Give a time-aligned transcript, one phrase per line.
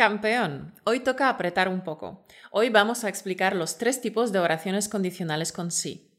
[0.00, 2.24] Campeón, hoy toca apretar un poco.
[2.50, 6.10] Hoy vamos a explicar los tres tipos de oraciones condicionales con sí.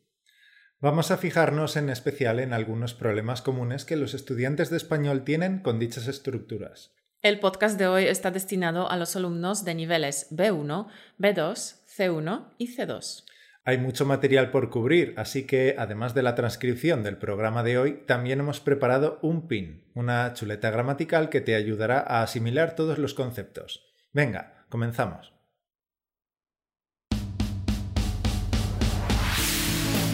[0.80, 5.64] Vamos a fijarnos en especial en algunos problemas comunes que los estudiantes de español tienen
[5.64, 6.94] con dichas estructuras.
[7.24, 10.86] El podcast de hoy está destinado a los alumnos de niveles B1,
[11.18, 13.24] B2, C1 y C2.
[13.64, 18.04] Hay mucho material por cubrir, así que además de la transcripción del programa de hoy,
[18.08, 23.14] también hemos preparado un PIN, una chuleta gramatical que te ayudará a asimilar todos los
[23.14, 23.94] conceptos.
[24.14, 25.32] Venga, comenzamos.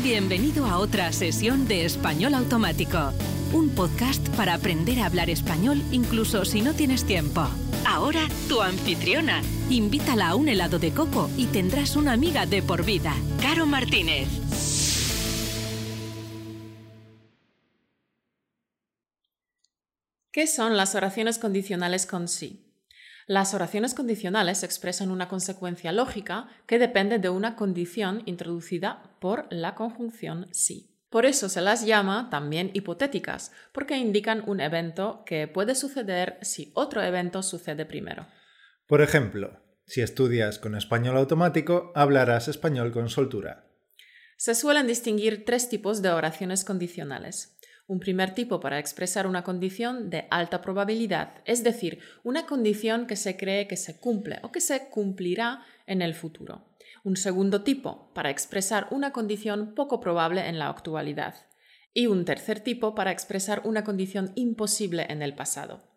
[0.04, 3.14] Bienvenido a otra sesión de Español Automático,
[3.54, 7.48] un podcast para aprender a hablar español incluso si no tienes tiempo.
[7.86, 9.42] Ahora tu anfitriona.
[9.70, 14.28] Invítala a un helado de coco y tendrás una amiga de por vida, Caro Martínez.
[20.32, 22.68] ¿Qué son las oraciones condicionales con sí?
[23.26, 29.76] Las oraciones condicionales expresan una consecuencia lógica que depende de una condición introducida por la
[29.76, 30.97] conjunción sí.
[31.10, 36.72] Por eso se las llama también hipotéticas, porque indican un evento que puede suceder si
[36.76, 38.28] otro evento sucede primero.
[38.88, 43.70] Por ejemplo, si estudias con español automático, hablarás español con soltura.
[44.36, 47.58] Se suelen distinguir tres tipos de oraciones condicionales.
[47.88, 53.16] Un primer tipo para expresar una condición de alta probabilidad, es decir, una condición que
[53.16, 56.67] se cree que se cumple o que se cumplirá en el futuro.
[57.08, 61.36] Un segundo tipo para expresar una condición poco probable en la actualidad.
[61.94, 65.88] Y un tercer tipo para expresar una condición imposible en el pasado.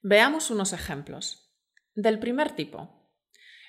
[0.00, 1.52] Veamos unos ejemplos.
[1.96, 3.10] Del primer tipo.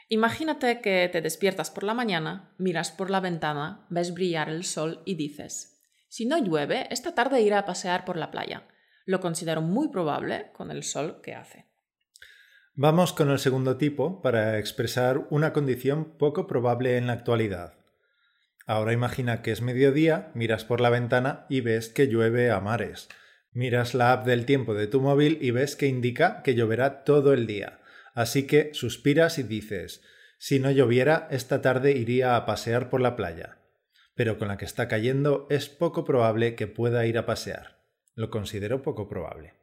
[0.09, 5.01] Imagínate que te despiertas por la mañana, miras por la ventana, ves brillar el sol
[5.03, 8.67] y dices, si no llueve, esta tarde iré a pasear por la playa.
[9.05, 11.70] Lo considero muy probable con el sol que hace.
[12.73, 17.73] Vamos con el segundo tipo para expresar una condición poco probable en la actualidad.
[18.65, 23.09] Ahora imagina que es mediodía, miras por la ventana y ves que llueve a mares.
[23.51, 27.33] Miras la app del tiempo de tu móvil y ves que indica que lloverá todo
[27.33, 27.79] el día.
[28.13, 30.01] Así que suspiras y dices,
[30.37, 33.57] si no lloviera, esta tarde iría a pasear por la playa
[34.15, 37.81] pero con la que está cayendo es poco probable que pueda ir a pasear.
[38.13, 39.53] Lo considero poco probable.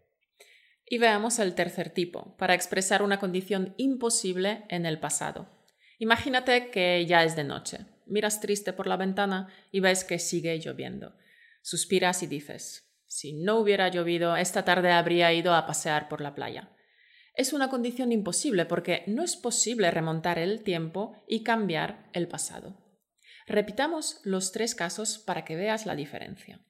[0.88, 5.48] Y veamos el tercer tipo, para expresar una condición imposible en el pasado.
[5.98, 7.86] Imagínate que ya es de noche.
[8.06, 11.14] Miras triste por la ventana y ves que sigue lloviendo.
[11.60, 16.34] Suspiras y dices, si no hubiera llovido, esta tarde habría ido a pasear por la
[16.34, 16.70] playa.
[17.34, 22.76] Es una condición imposible porque no es posible remontar el tiempo y cambiar el pasado.
[23.46, 26.60] Repitamos los tres casos para que veas la diferencia.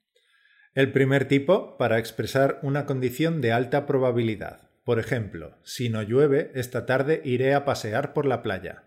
[0.78, 4.70] El primer tipo, para expresar una condición de alta probabilidad.
[4.84, 8.84] Por ejemplo, si no llueve, esta tarde iré a pasear por la playa.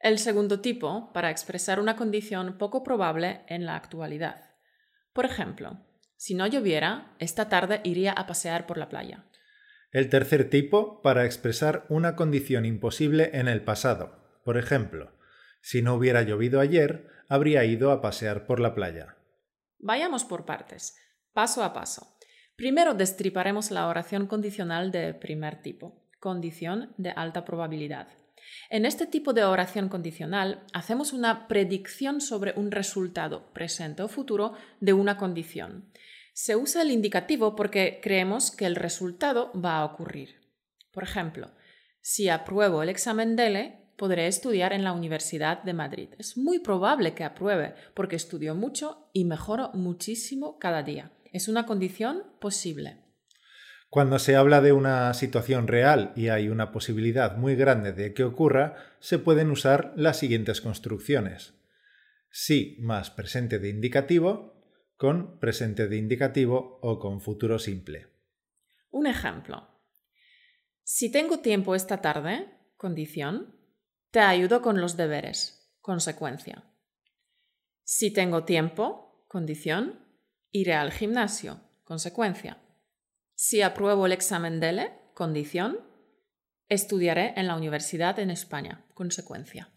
[0.00, 4.56] El segundo tipo, para expresar una condición poco probable en la actualidad.
[5.12, 5.78] Por ejemplo,
[6.16, 9.24] si no lloviera, esta tarde iría a pasear por la playa.
[9.92, 14.40] El tercer tipo, para expresar una condición imposible en el pasado.
[14.44, 15.12] Por ejemplo,
[15.62, 19.14] si no hubiera llovido ayer, habría ido a pasear por la playa.
[19.78, 20.96] Vayamos por partes,
[21.32, 22.16] paso a paso.
[22.56, 28.08] Primero destriparemos la oración condicional de primer tipo, condición de alta probabilidad.
[28.68, 34.54] En este tipo de oración condicional hacemos una predicción sobre un resultado presente o futuro
[34.80, 35.90] de una condición.
[36.32, 40.40] Se usa el indicativo porque creemos que el resultado va a ocurrir.
[40.92, 41.50] Por ejemplo,
[42.00, 46.08] si apruebo el examen DELE, podré estudiar en la Universidad de Madrid.
[46.18, 51.10] Es muy probable que apruebe porque estudio mucho y mejoro muchísimo cada día.
[51.32, 52.98] Es una condición posible.
[53.88, 58.22] Cuando se habla de una situación real y hay una posibilidad muy grande de que
[58.22, 61.54] ocurra, se pueden usar las siguientes construcciones.
[62.30, 64.60] Sí más presente de indicativo
[64.96, 68.08] con presente de indicativo o con futuro simple.
[68.90, 69.66] Un ejemplo.
[70.82, 73.56] Si tengo tiempo esta tarde, condición,
[74.10, 75.74] te ayudo con los deberes.
[75.80, 76.64] Consecuencia.
[77.82, 80.04] Si tengo tiempo, condición,
[80.52, 81.60] iré al gimnasio.
[81.84, 82.58] Consecuencia.
[83.34, 85.80] Si apruebo el examen DELE, condición,
[86.68, 88.84] estudiaré en la universidad en España.
[88.94, 89.70] Consecuencia.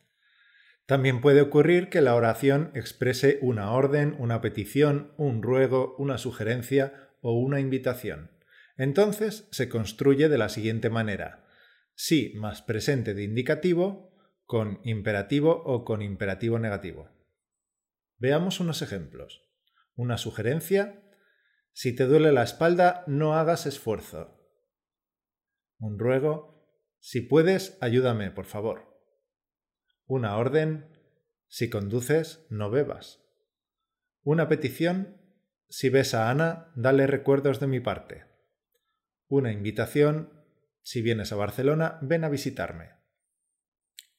[0.85, 7.11] También puede ocurrir que la oración exprese una orden, una petición, un ruego, una sugerencia
[7.21, 8.31] o una invitación.
[8.75, 11.47] Entonces se construye de la siguiente manera.
[11.95, 14.13] Si más presente de indicativo
[14.45, 17.09] con imperativo o con imperativo negativo.
[18.17, 19.42] Veamos unos ejemplos.
[19.95, 21.03] Una sugerencia.
[21.71, 24.39] Si te duele la espalda, no hagas esfuerzo.
[25.77, 26.67] Un ruego.
[26.99, 28.97] Si puedes, ayúdame, por favor.
[30.05, 30.89] Una orden.
[31.47, 33.21] Si conduces, no bebas.
[34.23, 35.21] Una petición.
[35.69, 38.25] Si ves a Ana, dale recuerdos de mi parte.
[39.27, 40.43] Una invitación.
[40.81, 43.02] Si vienes a Barcelona, ven a visitarme.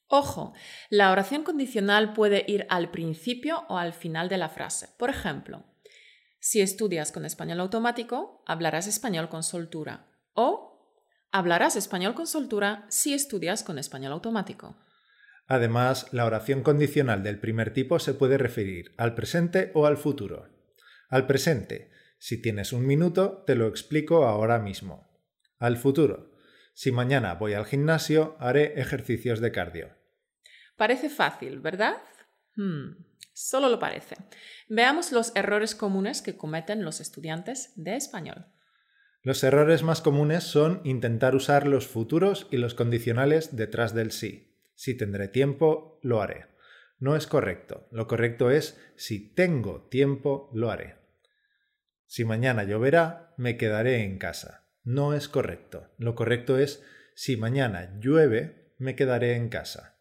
[0.07, 0.53] Ojo,
[0.89, 4.89] la oración condicional puede ir al principio o al final de la frase.
[4.97, 5.65] Por ejemplo,
[6.39, 10.07] si estudias con español automático, hablarás español con soltura.
[10.33, 14.77] O hablarás español con soltura si estudias con español automático.
[15.47, 20.49] Además, la oración condicional del primer tipo se puede referir al presente o al futuro.
[21.09, 25.07] Al presente, si tienes un minuto, te lo explico ahora mismo.
[25.57, 26.34] Al futuro,
[26.75, 29.89] si mañana voy al gimnasio, haré ejercicios de cardio.
[30.75, 31.95] Parece fácil, ¿verdad?
[32.57, 32.97] Hmm,
[33.31, 34.17] solo lo parece.
[34.67, 38.47] Veamos los errores comunes que cometen los estudiantes de español.
[39.21, 44.53] Los errores más comunes son intentar usar los futuros y los condicionales detrás del sí.
[44.75, 46.47] Si tendré tiempo, lo haré.
[46.99, 47.87] No es correcto.
[47.89, 50.97] Lo correcto es si tengo tiempo, lo haré.
[52.05, 54.64] Si mañana lloverá, me quedaré en casa.
[54.85, 55.89] No es correcto.
[55.97, 56.83] Lo correcto es
[57.15, 59.97] si mañana llueve, me quedaré en casa.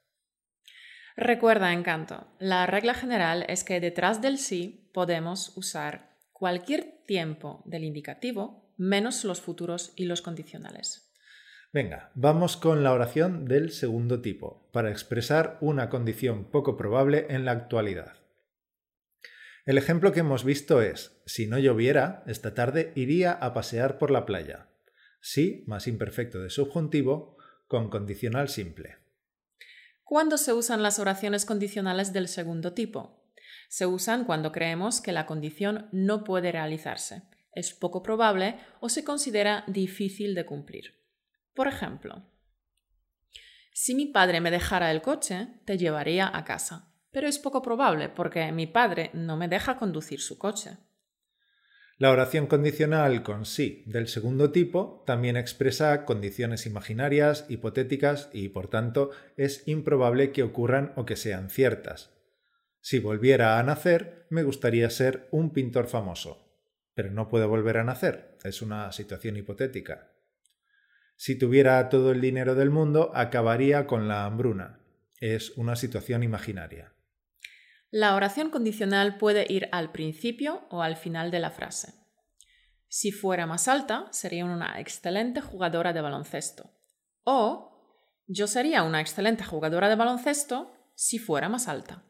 [1.17, 7.85] Recuerda, encanto, la regla general es que detrás del sí podemos usar cualquier tiempo del
[7.85, 11.13] indicativo menos los futuros y los condicionales.
[11.73, 17.45] Venga, vamos con la oración del segundo tipo, para expresar una condición poco probable en
[17.45, 18.15] la actualidad.
[19.65, 24.11] El ejemplo que hemos visto es, si no lloviera, esta tarde iría a pasear por
[24.11, 24.69] la playa.
[25.27, 28.99] Sí, más imperfecto de subjuntivo, con condicional simple.
[30.03, 33.25] ¿Cuándo se usan las oraciones condicionales del segundo tipo?
[33.69, 37.23] Se usan cuando creemos que la condición no puede realizarse
[37.55, 41.01] es poco probable o se considera difícil de cumplir.
[41.55, 42.25] Por ejemplo,
[43.73, 48.09] si mi padre me dejara el coche, te llevaría a casa, pero es poco probable
[48.09, 50.77] porque mi padre no me deja conducir su coche.
[52.05, 58.69] La oración condicional con sí del segundo tipo también expresa condiciones imaginarias, hipotéticas y, por
[58.69, 62.11] tanto, es improbable que ocurran o que sean ciertas.
[62.83, 66.43] Si volviera a nacer, me gustaría ser un pintor famoso
[66.93, 68.37] pero no puede volver a nacer.
[68.45, 70.13] Es una situación hipotética.
[71.17, 74.79] Si tuviera todo el dinero del mundo, acabaría con la hambruna.
[75.21, 76.94] Es una situación imaginaria.
[77.97, 81.95] La oración condicional puede ir al principio o al final de la frase.
[82.89, 86.73] Si fuera más alta, sería una excelente jugadora de baloncesto.
[87.23, 92.03] O yo sería una excelente jugadora de baloncesto si fuera más alta.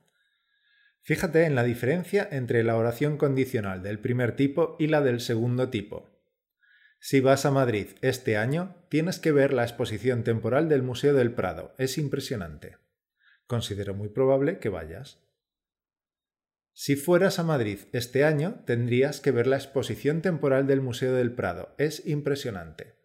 [1.02, 5.68] Fíjate en la diferencia entre la oración condicional del primer tipo y la del segundo
[5.68, 6.08] tipo.
[6.98, 11.34] Si vas a Madrid este año, tienes que ver la exposición temporal del Museo del
[11.34, 11.74] Prado.
[11.76, 12.78] Es impresionante.
[13.46, 15.23] Considero muy probable que vayas.
[16.76, 21.32] Si fueras a Madrid este año, tendrías que ver la exposición temporal del Museo del
[21.32, 21.72] Prado.
[21.78, 22.98] Es impresionante.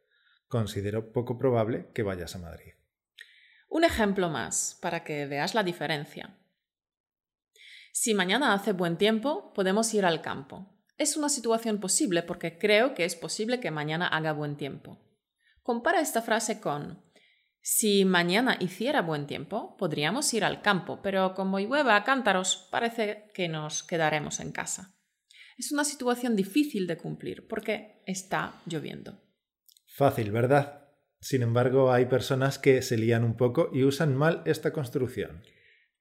[0.47, 2.73] Considero poco probable que vayas a Madrid.
[3.69, 6.35] Un ejemplo más, para que veas la diferencia.
[7.91, 10.75] Si mañana hace buen tiempo, podemos ir al campo.
[10.97, 14.99] Es una situación posible porque creo que es posible que mañana haga buen tiempo.
[15.61, 17.03] Compara esta frase con
[17.71, 23.29] si mañana hiciera buen tiempo, podríamos ir al campo, pero como llueve a cántaros, parece
[23.35, 24.95] que nos quedaremos en casa.
[25.55, 29.21] Es una situación difícil de cumplir porque está lloviendo.
[29.85, 30.87] Fácil, ¿verdad?
[31.21, 35.43] Sin embargo, hay personas que se lían un poco y usan mal esta construcción.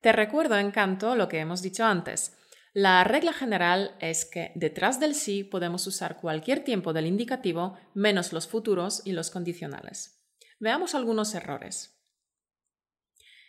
[0.01, 2.35] Te recuerdo, encanto, lo que hemos dicho antes.
[2.73, 8.33] La regla general es que detrás del sí podemos usar cualquier tiempo del indicativo menos
[8.33, 10.18] los futuros y los condicionales.
[10.59, 11.99] Veamos algunos errores.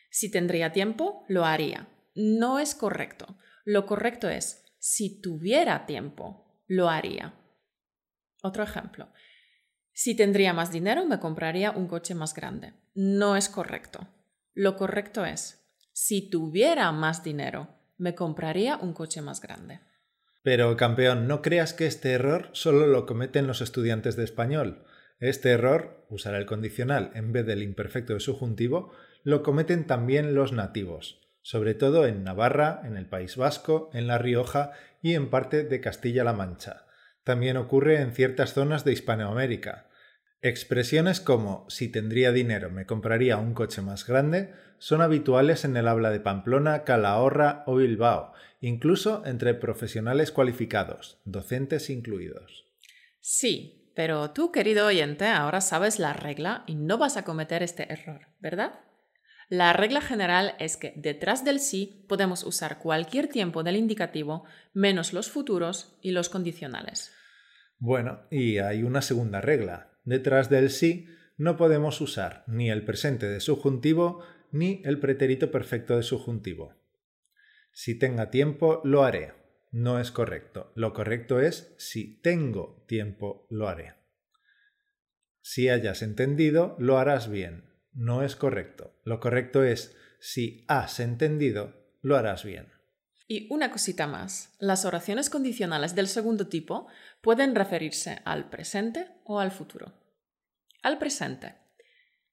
[0.09, 1.87] Si tendría tiempo, lo haría.
[2.15, 3.37] No es correcto.
[3.65, 7.33] Lo correcto es, si tuviera tiempo, lo haría.
[8.41, 9.09] Otro ejemplo.
[9.91, 12.73] Si tendría más dinero, me compraría un coche más grande.
[12.93, 14.07] No es correcto.
[14.53, 19.81] Lo correcto es, si tuviera más dinero, me compraría un coche más grande.
[20.41, 24.85] Pero, campeón, no creas que este error solo lo cometen los estudiantes de español.
[25.19, 30.53] Este error, usar el condicional en vez del imperfecto de subjuntivo, lo cometen también los
[30.53, 34.71] nativos, sobre todo en Navarra, en el País Vasco, en La Rioja
[35.01, 36.85] y en parte de Castilla-La Mancha.
[37.25, 39.89] También ocurre en ciertas zonas de Hispanoamérica.
[40.41, 45.89] Expresiones como si tendría dinero me compraría un coche más grande son habituales en el
[45.89, 52.65] habla de Pamplona, Calahorra o Bilbao, incluso entre profesionales cualificados, docentes incluidos.
[53.19, 57.91] Sí, pero tú, querido oyente, ahora sabes la regla y no vas a cometer este
[57.91, 58.79] error, ¿verdad?
[59.49, 65.11] La regla general es que detrás del sí podemos usar cualquier tiempo del indicativo menos
[65.11, 67.11] los futuros y los condicionales.
[67.77, 69.91] Bueno, y hay una segunda regla.
[70.05, 75.97] Detrás del sí no podemos usar ni el presente de subjuntivo ni el pretérito perfecto
[75.97, 76.73] de subjuntivo.
[77.73, 79.38] Si tenga tiempo, lo haré.
[79.71, 80.71] No es correcto.
[80.75, 83.95] Lo correcto es si tengo tiempo, lo haré.
[85.41, 87.69] Si hayas entendido, lo harás bien.
[87.93, 88.99] No es correcto.
[89.03, 92.71] Lo correcto es si has entendido, lo harás bien.
[93.27, 94.55] Y una cosita más.
[94.59, 96.87] Las oraciones condicionales del segundo tipo
[97.21, 99.93] pueden referirse al presente o al futuro.
[100.81, 101.55] Al presente.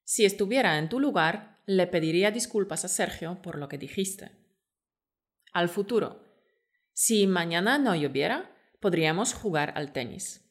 [0.03, 4.31] Si estuviera en tu lugar, le pediría disculpas a Sergio por lo que dijiste.
[5.53, 6.26] Al futuro.
[6.99, 8.49] Si mañana no lloviera,
[8.79, 10.49] podríamos jugar al tenis.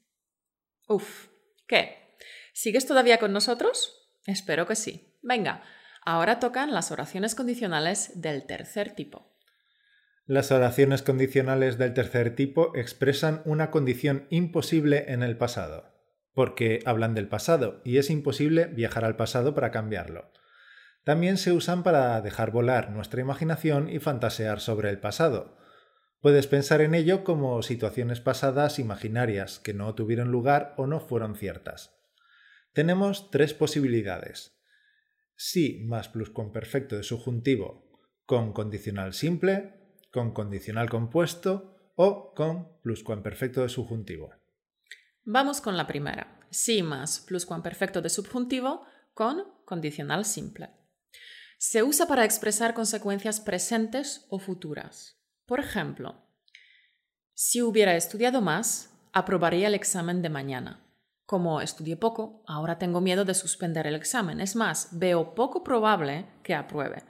[0.86, 1.26] Uf,
[1.66, 2.16] ¿qué?
[2.52, 4.12] ¿Sigues todavía con nosotros?
[4.26, 5.18] Espero que sí.
[5.22, 5.64] Venga,
[6.04, 9.36] ahora tocan las oraciones condicionales del tercer tipo.
[10.24, 15.96] Las oraciones condicionales del tercer tipo expresan una condición imposible en el pasado,
[16.32, 20.30] porque hablan del pasado y es imposible viajar al pasado para cambiarlo.
[21.02, 25.56] También se usan para dejar volar nuestra imaginación y fantasear sobre el pasado,
[26.26, 31.36] Puedes pensar en ello como situaciones pasadas imaginarias que no tuvieron lugar o no fueron
[31.36, 31.94] ciertas.
[32.72, 34.58] Tenemos tres posibilidades.
[35.36, 37.88] Sí más pluscuamperfecto de subjuntivo
[38.26, 44.34] con condicional simple, con condicional compuesto o con pluscuamperfecto de subjuntivo.
[45.22, 46.40] Vamos con la primera.
[46.50, 50.70] Sí más pluscuamperfecto de subjuntivo con condicional simple.
[51.56, 55.16] Se usa para expresar consecuencias presentes o futuras.
[55.46, 56.16] Por ejemplo,
[57.34, 60.82] si hubiera estudiado más, aprobaría el examen de mañana.
[61.24, 64.40] Como estudié poco, ahora tengo miedo de suspender el examen.
[64.40, 67.02] Es más, veo poco probable que apruebe.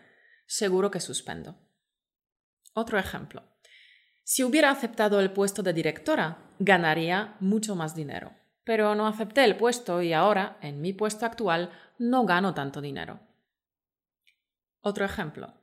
[0.46, 1.56] Seguro que suspendo.
[2.74, 3.42] Otro ejemplo.
[4.22, 8.34] Si hubiera aceptado el puesto de directora, ganaría mucho más dinero.
[8.64, 13.20] Pero no acepté el puesto y ahora, en mi puesto actual, no gano tanto dinero.
[14.80, 15.54] Otro ejemplo.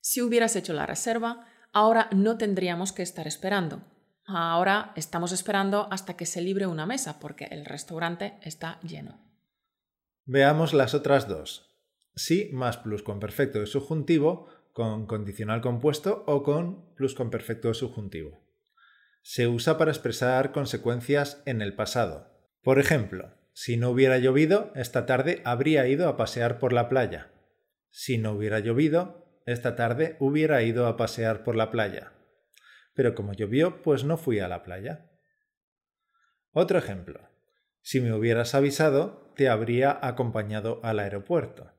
[0.00, 3.82] Si hubieras hecho la reserva, ahora no tendríamos que estar esperando.
[4.24, 9.20] Ahora estamos esperando hasta que se libre una mesa porque el restaurante está lleno.
[10.24, 11.76] Veamos las otras dos.
[12.14, 18.40] Sí más pluscuamperfecto de subjuntivo con condicional compuesto o con pluscuamperfecto de subjuntivo.
[19.22, 22.30] Se usa para expresar consecuencias en el pasado.
[22.62, 27.30] Por ejemplo, si no hubiera llovido, esta tarde habría ido a pasear por la playa.
[27.90, 32.12] Si no hubiera llovido, esta tarde hubiera ido a pasear por la playa.
[32.94, 35.10] Pero como llovió, pues no fui a la playa.
[36.52, 37.28] Otro ejemplo.
[37.80, 41.72] Si me hubieras avisado, te habría acompañado al aeropuerto.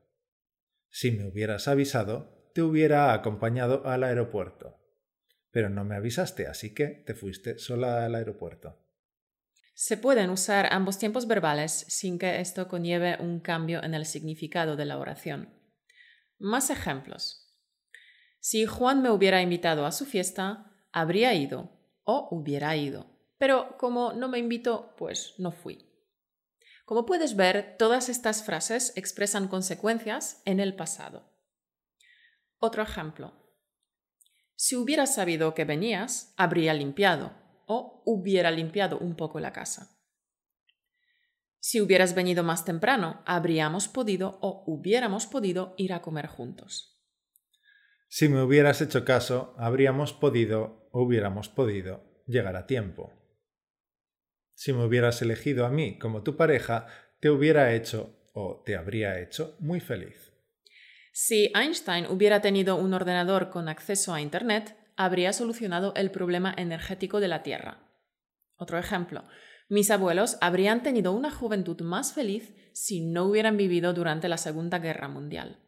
[0.90, 4.78] Si me hubieras avisado, te hubiera acompañado al aeropuerto.
[5.50, 8.80] Pero no me avisaste, así que te fuiste sola al aeropuerto.
[9.74, 14.76] Se pueden usar ambos tiempos verbales sin que esto conlleve un cambio en el significado
[14.76, 15.52] de la oración.
[16.38, 17.43] Más ejemplos.
[18.46, 21.70] Si Juan me hubiera invitado a su fiesta, habría ido
[22.04, 23.06] o hubiera ido.
[23.38, 25.90] Pero como no me invitó, pues no fui.
[26.84, 31.26] Como puedes ver, todas estas frases expresan consecuencias en el pasado.
[32.58, 33.32] Otro ejemplo.
[34.56, 37.32] Si hubiera sabido que venías, habría limpiado
[37.64, 39.98] o hubiera limpiado un poco la casa.
[41.60, 46.93] Si hubieras venido más temprano, habríamos podido o hubiéramos podido ir a comer juntos.
[48.08, 53.12] Si me hubieras hecho caso, habríamos podido, hubiéramos podido, llegar a tiempo.
[54.54, 56.86] Si me hubieras elegido a mí como tu pareja,
[57.20, 60.32] te hubiera hecho o te habría hecho muy feliz.
[61.12, 67.20] Si Einstein hubiera tenido un ordenador con acceso a Internet, habría solucionado el problema energético
[67.20, 67.88] de la Tierra.
[68.56, 69.24] Otro ejemplo,
[69.68, 74.78] mis abuelos habrían tenido una juventud más feliz si no hubieran vivido durante la Segunda
[74.78, 75.63] Guerra Mundial.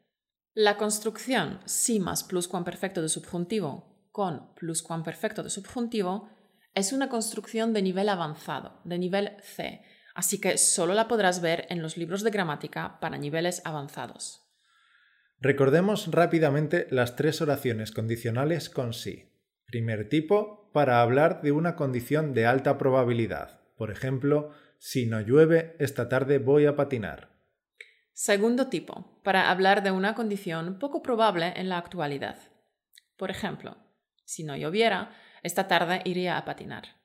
[0.59, 6.31] La construcción sí más pluscuamperfecto de subjuntivo con pluscuamperfecto de subjuntivo
[6.75, 9.83] es una construcción de nivel avanzado, de nivel C,
[10.15, 14.49] así que solo la podrás ver en los libros de gramática para niveles avanzados.
[15.41, 19.31] Recordemos rápidamente las tres oraciones condicionales con sí.
[19.67, 23.61] Primer tipo, para hablar de una condición de alta probabilidad.
[23.77, 27.36] Por ejemplo, si no llueve, esta tarde voy a patinar.
[28.19, 32.39] Segundo tipo, para hablar de una condición poco probable en la actualidad.
[33.19, 33.77] Por ejemplo,
[34.25, 35.11] si no lloviera,
[35.43, 36.97] esta tarde iría a patinar.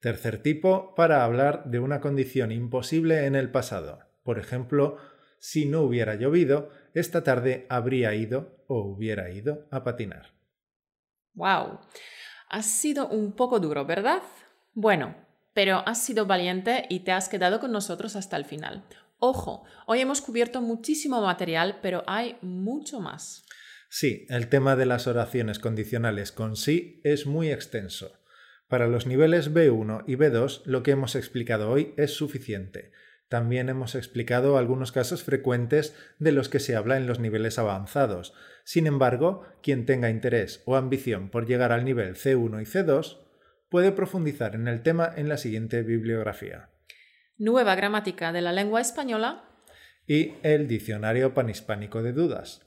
[0.00, 4.00] Tercer tipo, para hablar de una condición imposible en el pasado.
[4.24, 4.96] Por ejemplo,
[5.38, 10.32] si no hubiera llovido, esta tarde habría ido o hubiera ido a patinar.
[11.34, 11.78] ¡Wow!
[12.48, 14.22] Ha sido un poco duro, ¿verdad?
[14.74, 15.14] Bueno,
[15.52, 18.82] pero has sido valiente y te has quedado con nosotros hasta el final.
[19.18, 23.46] Ojo, hoy hemos cubierto muchísimo material, pero hay mucho más.
[23.88, 28.12] Sí, el tema de las oraciones condicionales con sí es muy extenso.
[28.68, 32.92] Para los niveles B1 y B2 lo que hemos explicado hoy es suficiente.
[33.28, 38.34] También hemos explicado algunos casos frecuentes de los que se habla en los niveles avanzados.
[38.64, 43.18] Sin embargo, quien tenga interés o ambición por llegar al nivel C1 y C2
[43.70, 46.70] puede profundizar en el tema en la siguiente bibliografía.
[47.38, 49.44] Nueva gramática de la lengua española
[50.06, 52.62] y el Diccionario Panhispánico de Dudas.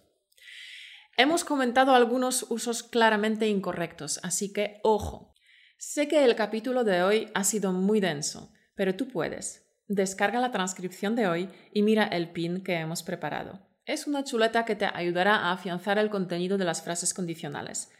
[1.17, 5.33] Hemos comentado algunos usos claramente incorrectos, así que ojo.
[5.77, 9.67] Sé que el capítulo de hoy ha sido muy denso, pero tú puedes.
[9.88, 13.67] Descarga la transcripción de hoy y mira el pin que hemos preparado.
[13.85, 17.91] Es una chuleta que te ayudará a afianzar el contenido de las frases condicionales.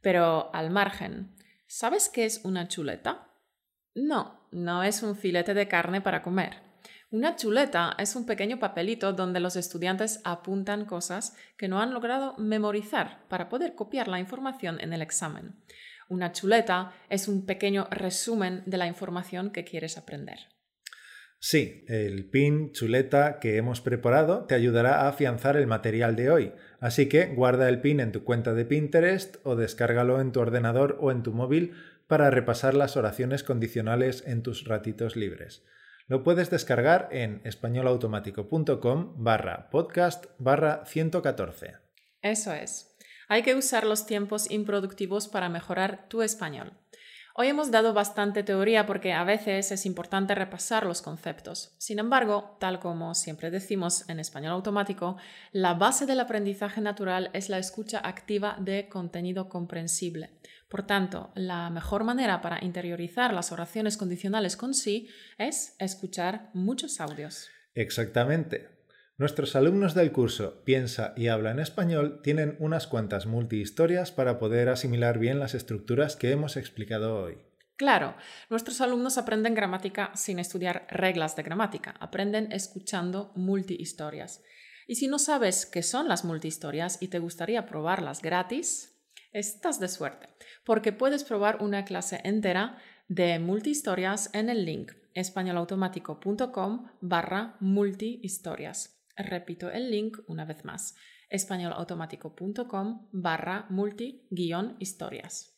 [0.00, 1.34] Pero al margen,
[1.66, 3.28] ¿sabes qué es una chuleta?
[3.94, 6.56] No, no es un filete de carne para comer.
[7.10, 12.34] Una chuleta es un pequeño papelito donde los estudiantes apuntan cosas que no han logrado
[12.38, 15.56] memorizar para poder copiar la información en el examen.
[16.08, 20.38] Una chuleta es un pequeño resumen de la información que quieres aprender.
[21.44, 26.52] Sí, el pin chuleta que hemos preparado te ayudará a afianzar el material de hoy,
[26.78, 30.98] así que guarda el pin en tu cuenta de Pinterest o descárgalo en tu ordenador
[31.00, 31.72] o en tu móvil
[32.06, 35.64] para repasar las oraciones condicionales en tus ratitos libres.
[36.08, 41.76] Lo puedes descargar en españolautomático.com barra podcast barra 114.
[42.20, 42.96] Eso es.
[43.28, 46.72] Hay que usar los tiempos improductivos para mejorar tu español.
[47.34, 51.74] Hoy hemos dado bastante teoría porque a veces es importante repasar los conceptos.
[51.78, 55.16] Sin embargo, tal como siempre decimos en español automático,
[55.50, 60.30] la base del aprendizaje natural es la escucha activa de contenido comprensible.
[60.68, 67.00] Por tanto, la mejor manera para interiorizar las oraciones condicionales con sí es escuchar muchos
[67.00, 67.48] audios.
[67.74, 68.71] Exactamente.
[69.22, 74.68] Nuestros alumnos del curso Piensa y habla en español tienen unas cuantas multihistorias para poder
[74.68, 77.38] asimilar bien las estructuras que hemos explicado hoy.
[77.76, 78.16] Claro,
[78.50, 84.42] nuestros alumnos aprenden gramática sin estudiar reglas de gramática, aprenden escuchando multihistorias.
[84.88, 89.86] Y si no sabes qué son las multihistorias y te gustaría probarlas gratis, estás de
[89.86, 90.30] suerte,
[90.64, 98.98] porque puedes probar una clase entera de multihistorias en el link españolautomático.com barra multihistorias.
[99.22, 100.94] Repito el link una vez más,
[101.30, 105.52] españolautomático.com barra multi-historias.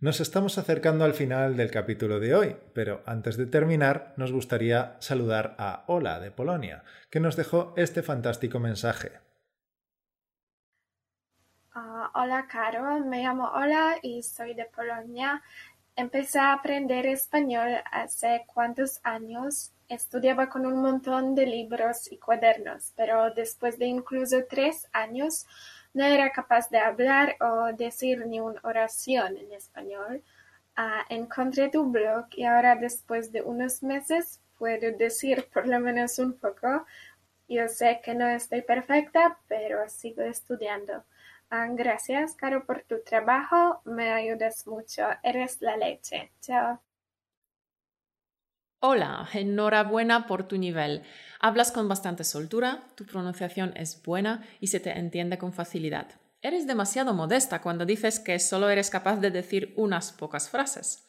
[0.00, 4.96] Nos estamos acercando al final del capítulo de hoy, pero antes de terminar nos gustaría
[5.00, 9.12] saludar a Ola de Polonia, que nos dejó este fantástico mensaje.
[11.72, 15.42] Ah, hola Carol, me llamo Ola y soy de Polonia.
[15.96, 22.92] Empecé a aprender español hace cuántos años Estudiaba con un montón de libros y cuadernos,
[22.96, 25.46] pero después de incluso tres años
[25.92, 30.24] no era capaz de hablar o decir ni una oración en español.
[30.74, 36.18] Ah, encontré tu blog y ahora después de unos meses puedo decir por lo menos
[36.18, 36.84] un poco.
[37.48, 41.04] Yo sé que no estoy perfecta, pero sigo estudiando.
[41.50, 43.80] Ah, gracias, Caro, por tu trabajo.
[43.84, 45.06] Me ayudas mucho.
[45.22, 46.32] Eres la leche.
[46.40, 46.80] Chao.
[48.86, 51.04] Hola, enhorabuena por tu nivel.
[51.40, 56.08] Hablas con bastante soltura, tu pronunciación es buena y se te entiende con facilidad.
[56.42, 61.08] Eres demasiado modesta cuando dices que solo eres capaz de decir unas pocas frases.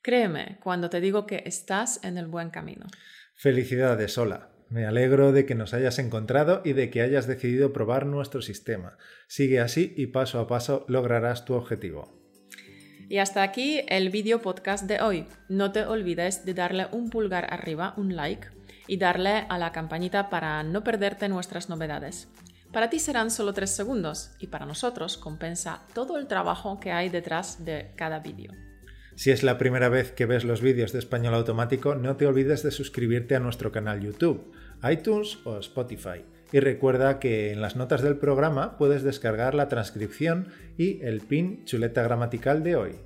[0.00, 2.86] Créeme cuando te digo que estás en el buen camino.
[3.34, 4.48] Felicidades, Hola.
[4.70, 8.96] Me alegro de que nos hayas encontrado y de que hayas decidido probar nuestro sistema.
[9.28, 12.19] Sigue así y paso a paso lograrás tu objetivo.
[13.10, 15.26] Y hasta aquí el video podcast de hoy.
[15.48, 18.46] No te olvides de darle un pulgar arriba, un like,
[18.86, 22.28] y darle a la campanita para no perderte nuestras novedades.
[22.72, 27.08] Para ti serán solo 3 segundos y para nosotros compensa todo el trabajo que hay
[27.08, 28.52] detrás de cada vídeo.
[29.16, 32.62] Si es la primera vez que ves los vídeos de español automático, no te olvides
[32.62, 34.52] de suscribirte a nuestro canal YouTube,
[34.88, 36.24] iTunes o Spotify.
[36.52, 41.64] Y recuerda que en las notas del programa puedes descargar la transcripción y el pin
[41.64, 42.96] chuleta gramatical de hoy.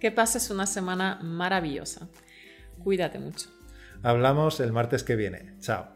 [0.00, 2.08] Que pases una semana maravillosa.
[2.84, 3.48] Cuídate mucho.
[4.02, 5.54] Hablamos el martes que viene.
[5.60, 5.95] Chao.